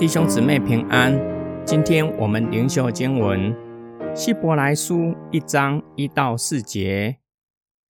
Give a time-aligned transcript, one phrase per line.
[0.00, 1.12] 弟兄姊妹平安，
[1.66, 3.54] 今天我们灵修经文
[4.16, 7.18] 希伯来书一章一到四节。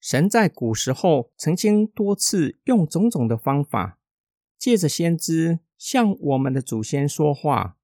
[0.00, 4.00] 神在古时候曾经多次用种种的方法，
[4.58, 7.76] 借着先知向我们的祖先说话，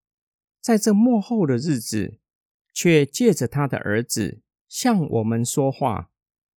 [0.60, 2.18] 在这末后的日子，
[2.74, 6.10] 却借着他的儿子向我们说话。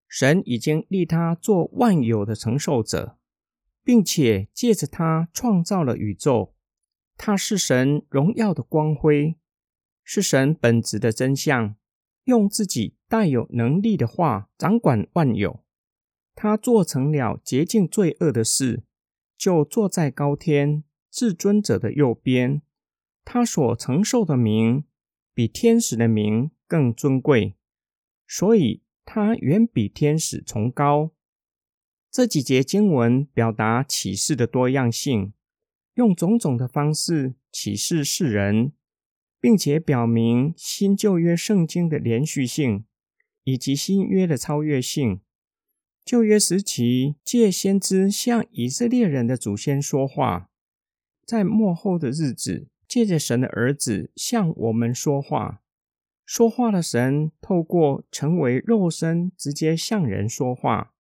[0.08, 3.20] 神已经立他做万有的承受者，
[3.84, 6.56] 并且借着他创造了宇宙。
[7.22, 9.36] 他是神荣耀的光辉，
[10.06, 11.76] 是神本质的真相，
[12.24, 15.62] 用自己带有能力的话掌管万有。
[16.34, 18.84] 他做成了洁净罪恶的事，
[19.38, 22.62] 就坐在高天至尊者的右边。
[23.26, 24.86] 他所承受的名
[25.34, 27.58] 比天使的名更尊贵，
[28.26, 31.12] 所以他远比天使崇高。
[32.10, 35.34] 这几节经文表达启示的多样性。
[36.00, 38.72] 用种种的方式启示世人，
[39.42, 42.86] 并且表明新旧约圣经的连续性
[43.44, 45.20] 以及新约的超越性。
[46.06, 50.50] 旧约时期借先知向以色列人的祖先说话，
[51.26, 55.62] 在末后的日子借着神的儿子向我们说话。
[56.26, 60.94] 说话的神透过成为肉身，直接向人说话。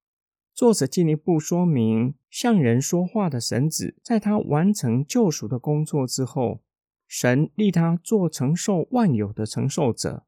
[0.59, 6.59] 作者进一步说明，向人说话的神子，在他完成救赎的工作之后，
[7.07, 10.25] 神立他做承受万有的承受者。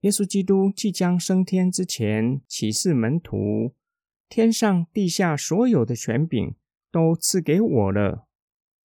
[0.00, 3.72] 耶稣基督即将升天之前，启示门徒：
[4.28, 6.56] 天上地下所有的权柄
[6.90, 8.26] 都赐给我了。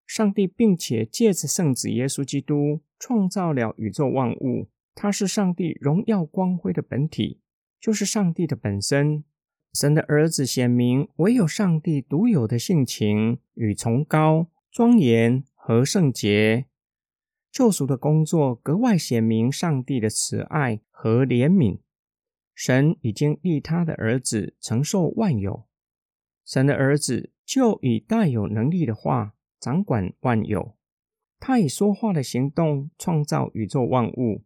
[0.05, 7.39] 上帝并且借着圣子耶稣基督创造了宇宙万物，他是上帝荣耀光辉的本体，
[7.80, 9.23] 就是上帝的本身。
[9.74, 16.68] 神的儿子显明，唯有上帝独有的性情与崇高、庄严和圣洁。
[17.52, 21.80] 救赎的工作格外显明上帝的慈爱和怜悯。
[22.54, 25.66] 神已经立他的儿子承受万有，
[26.45, 30.76] 神的儿子就以带有能力的话掌管万有。
[31.39, 34.44] 他以说话的行动创造宇宙万物。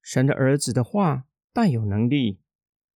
[0.00, 2.38] 神的儿子的话带有能力。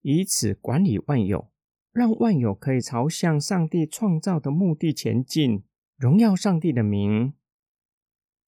[0.03, 1.51] 以此管理万有，
[1.93, 5.65] 让万有可以朝向上帝创造的目的前进，
[5.97, 7.35] 荣耀上帝的名。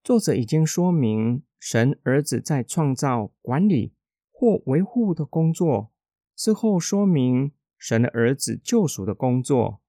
[0.02, 3.92] 作者已经说明，神儿子在创造、管理
[4.30, 5.92] 或维护的工作
[6.34, 9.80] 之后，说明神的儿子救赎的工作，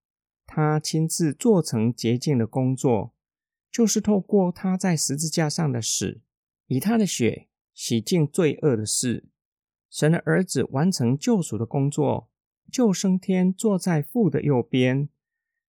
[0.46, 3.14] 他亲自做成洁净的工作，
[3.72, 6.22] 就是透过他在十字架上的死，
[6.68, 9.30] 以他的血洗净罪恶的事。
[9.94, 12.28] 神的儿子完成救赎的工作，
[12.72, 15.08] 就升天，坐在父的右边，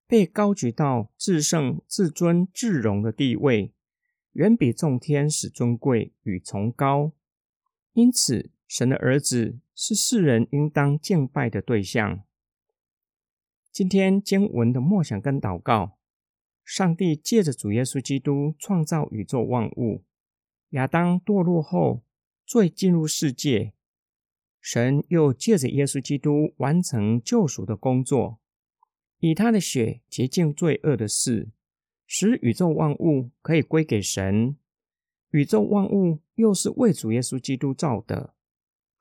[0.08, 3.74] 被高举到至圣、至尊、至荣的地位，
[4.32, 7.12] 远比众天使尊贵与崇高。
[7.92, 12.24] 因此，神的儿子是世人应当敬拜的对象。
[13.74, 15.98] 今天经文的默想跟祷告，
[16.64, 20.06] 上帝借着主耶稣基督创造宇宙万物，
[20.70, 22.04] 亚当堕落后，
[22.46, 23.74] 罪进入世界。
[24.64, 28.40] 神又借着耶稣基督完成救赎的工作，
[29.20, 31.50] 以他的血洁净罪恶的事，
[32.08, 34.56] 使宇宙万物可以归给神。
[35.32, 38.34] 宇宙万物又是为主耶稣基督造的。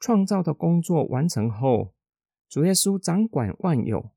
[0.00, 1.94] 创造的工作完成后，
[2.48, 4.10] 主耶稣掌管万有，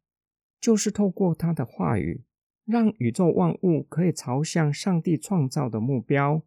[0.59, 2.23] 就是透过他的话语，
[2.65, 6.41] 让宇宙万物可以朝向上帝创造的目标。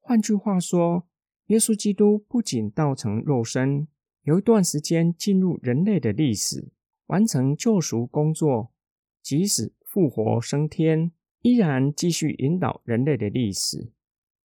[0.00, 1.08] 换句话说，
[1.46, 3.88] 耶稣基督不仅道成肉身。
[4.22, 6.68] 有一段时间进入人类的历史，
[7.06, 8.72] 完成救赎工作，
[9.22, 11.12] 即使复活升天，
[11.42, 13.90] 依然继续引导人类的历史。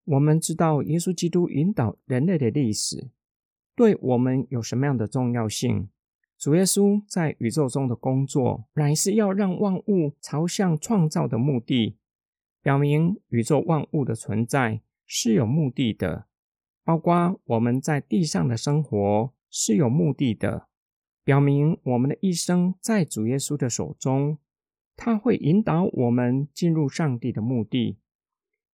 [0.05, 3.09] 我们知道耶稣基督引导人类的历史，
[3.75, 5.89] 对我们有什么样的重要性？
[6.37, 11.97] 主耶稣在宇宙中的工作，乃是要让万物朝向创造的目的，
[12.61, 16.27] 表明宇宙万物的存在是有目的的，
[16.83, 19.33] 包括我们在地上的生活。
[19.55, 20.67] 是有目的的，
[21.23, 24.39] 表明我们的一生在主耶稣的手中，
[24.95, 27.99] 他会引导我们进入上帝的目的。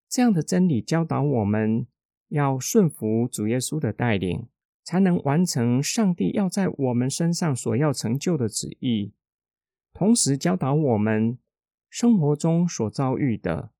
[0.07, 1.85] 这样的真理教导我们
[2.29, 4.47] 要顺服主耶稣的带领，
[4.81, 9.11] 才能完成上帝要在我们身上所要成就的旨意。
[9.91, 11.37] 同时教导我们
[11.89, 13.71] 生活中所遭遇的，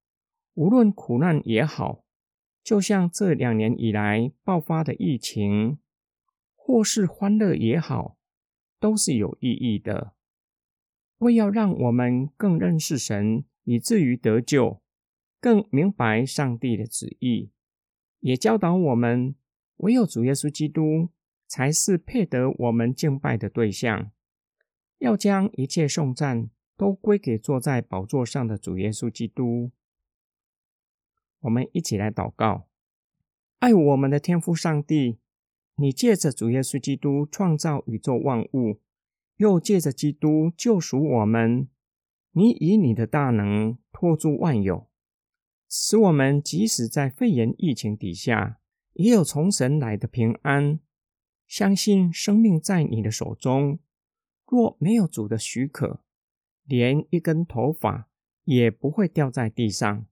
[0.56, 2.04] 无论苦难也好，
[2.62, 5.78] 就像这两年以来爆发的疫情。
[6.69, 8.16] 或是欢乐也好，
[8.80, 10.13] 都是有意义的，
[11.18, 14.80] 为要让我们更认识神，以至于得救。
[15.39, 17.50] 更明白上帝的旨意，
[18.19, 19.33] 也教导我们，
[19.77, 21.10] 唯有主耶稣基督
[21.48, 24.12] 才是配得我们敬拜的对象。
[25.00, 29.71] 要将一切颂赞都归给坐在宝座上的主耶稣基督。
[31.39, 32.68] 我们一起来祷告：
[33.57, 35.18] 爱我们的天父上帝，
[35.80, 38.80] 你借着主耶稣基督创造宇宙万物，
[39.38, 41.70] 又借着基督救赎我们。
[42.31, 44.90] 你以你的大能托住万有，
[45.70, 48.60] 使我们即使在肺炎疫情底下，
[48.94, 50.80] 也有从神来的平安。
[51.48, 53.80] 相信生命在你的手中。
[54.46, 56.04] 若没有主的许可，
[56.66, 58.10] 连一根头发
[58.44, 60.06] 也不会掉在地上。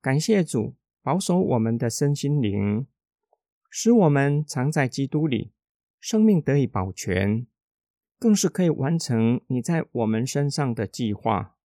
[0.00, 2.86] 感谢主保守我们的身心灵，
[3.70, 5.52] 使我们常在基督里，
[6.00, 7.46] 生命得以保全，
[8.18, 11.56] 更是可以完成你在我们身上的计划，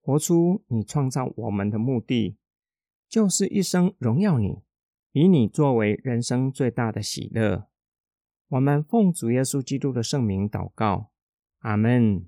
[0.00, 2.36] 活出你创造我们的目的，
[3.08, 4.62] 就是一生荣耀你，
[5.12, 7.68] 以你作为人生最大的喜乐。
[8.48, 11.10] 我们奉主耶稣基督的圣名祷告，
[11.60, 12.26] 阿门。